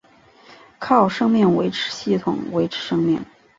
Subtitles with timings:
[0.79, 3.23] 靠生命维持系统维持生命。